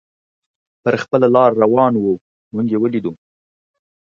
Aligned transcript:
پر 0.83 0.93
خپله 1.03 1.27
لار 1.35 1.51
روان 1.63 1.93
و، 2.01 2.05
موږ 2.53 2.67
یې 2.71 2.77
ولیدو. 2.79 3.13